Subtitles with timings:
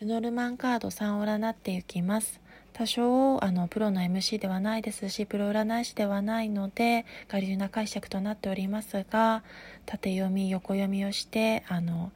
[0.00, 2.38] ルノルマンカード3を占っていきます。
[2.74, 9.42] 多少あのプロの MC ではないですしプロ占い師ではないので我流な解釈となっておりますが
[9.86, 12.12] 縦読み横読みをしてあの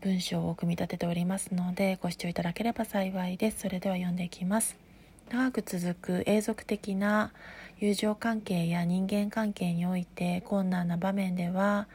[0.00, 3.60] 文章を組み立てておりますのでご視聴いただければ幸いです。
[3.60, 4.78] それでは読んでいきます。
[5.30, 7.32] 長く続く永続的な
[7.78, 11.86] 友情関係や人間関係において困難な場面では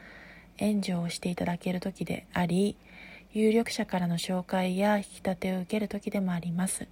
[0.58, 2.76] 援助をしていただける時であり
[3.32, 6.88] 有力者からの紹介や引き立てを受ける時でもあります。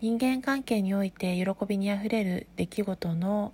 [0.00, 3.52] 人間関係において喜びにあふれる出来事の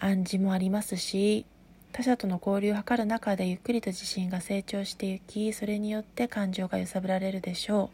[0.00, 1.46] 暗示もありますし
[1.92, 7.90] 他者との交流を図る中でゆっくりと自信が成長していきそれによって感情が揺さぶられるでしょ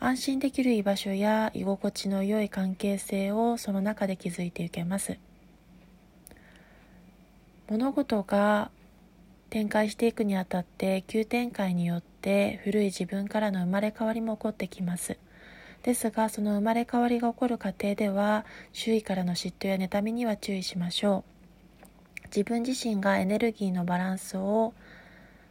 [0.00, 0.04] う。
[0.04, 5.18] 安心できる居場所や居心地の良い関係性をその中で築いていけます。
[7.68, 8.70] 物事が
[9.50, 15.18] 展開していくにあたって急展開によって古い自分からの生まれ変わりも起こってきます。
[15.82, 21.24] ですがその生まれ変わりが起こる過程では周囲からの嫉妬や妬みには注意しましょ
[22.22, 22.26] う。
[22.26, 24.72] 自分自身がエネルギーのバランスを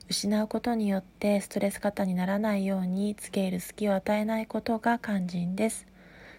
[0.08, 5.86] 失うことによってストレス過多にならないように付け入る隙を与えないことが肝心です。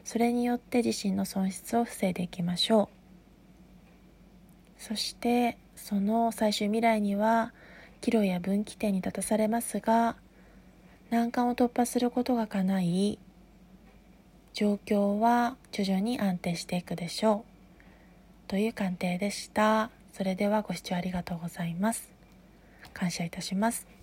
[0.03, 2.89] それによって自身の損失を防いでいきましょ
[4.79, 4.83] う。
[4.83, 7.53] そしてその最終未来には
[8.01, 10.17] 岐路や分岐点に立たされますが
[11.11, 13.19] 難関を突破することがかない。
[14.53, 17.45] 状況は徐々に安定していくでしょ
[18.47, 18.48] う。
[18.48, 19.91] という鑑定でした。
[20.12, 22.11] それではご視聴ありがとうございます。
[22.93, 24.00] 感謝いたします。